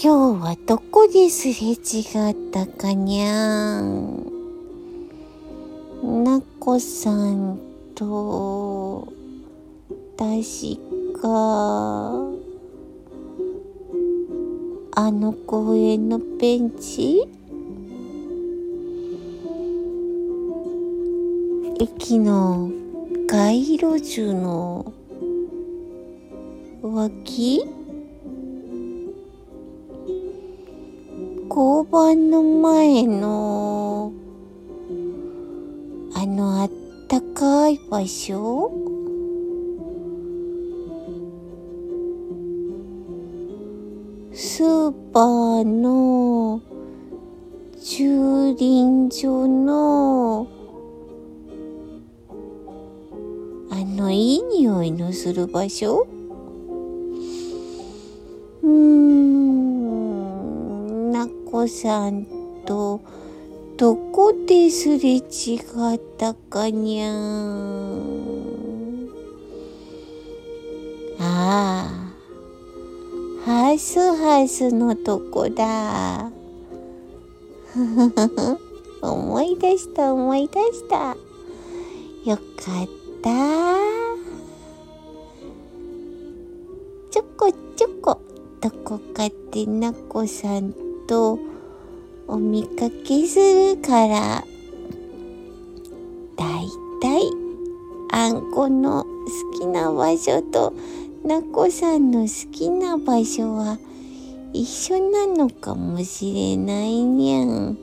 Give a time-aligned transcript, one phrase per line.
[0.00, 4.26] 今日はどこですれ違ったかにゃん。
[6.22, 7.58] なこさん
[7.96, 9.12] と、
[10.16, 12.14] 確か、
[14.94, 17.26] あの公園のベンチ？
[21.80, 22.70] 駅の
[23.26, 24.92] 街路樹の
[26.82, 27.77] 脇？
[31.58, 34.12] 交番の前の
[36.14, 36.70] あのあっ
[37.08, 38.70] たかい場所？
[44.32, 46.60] スーパーの
[47.82, 50.46] 駐輪場の
[53.68, 56.06] あのいい匂いのする場所？
[61.58, 62.24] こさん
[62.66, 63.00] と
[63.76, 69.08] どこですれ違ったかにゃん
[71.18, 72.14] あ
[73.44, 76.30] あハスハスのとこだ。
[79.02, 81.16] 思い出した思い出した。
[82.24, 82.42] よか
[82.84, 82.88] っ
[83.20, 83.30] た。
[87.10, 88.20] ちょこちょこ
[88.60, 91.38] どこかでなこさんとと
[92.28, 94.44] お見かけするから、
[96.36, 96.68] だい
[97.00, 97.22] たい
[98.12, 100.74] あんこの好きな場所と
[101.24, 103.78] なこさんの好きな場所は
[104.52, 107.78] 一緒なのかもしれないにゃん。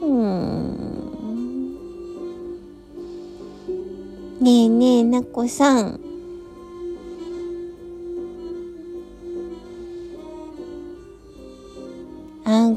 [0.00, 0.94] うん。
[4.40, 6.13] ねえねえなこさん。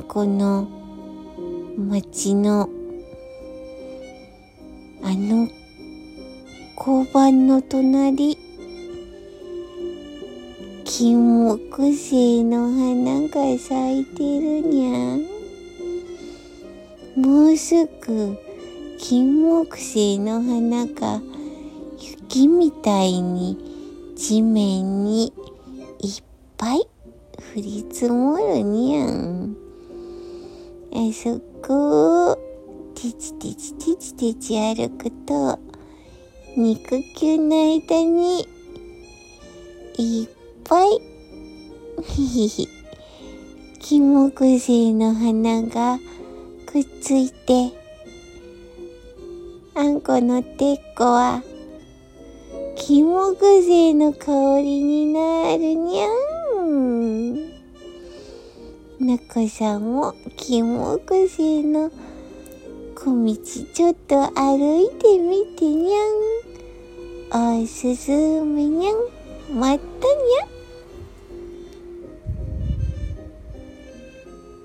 [0.08, 0.68] この
[1.78, 2.70] 町の
[5.04, 5.48] あの
[6.78, 8.38] 交番の隣
[10.86, 15.18] 金木犀の花が咲いてるにゃ。
[17.20, 18.38] もうすぐ
[19.00, 21.22] 金木犀の花が
[22.00, 23.58] 雪みたいに
[24.16, 25.32] 地面にいっ
[26.58, 26.88] ぱい降
[27.56, 29.67] り積もるにゃん。
[31.00, 32.36] あそこを
[32.96, 35.60] てちてちてちてち歩くと
[36.58, 38.48] 肉球の間に
[40.00, 40.30] いっ
[40.64, 40.88] ぱい。
[42.02, 42.68] ひひひ
[43.80, 46.00] 金木犀の花が
[46.66, 47.72] くっついて。
[49.76, 51.44] あんこのてっこは
[52.76, 56.37] 金木犀の香りになるにゃん
[59.08, 61.90] 猫さんもキモくせの
[62.94, 63.38] 小道
[63.74, 67.62] ちょっと歩いてみてにゃん。
[67.62, 69.17] おすすめにゃん。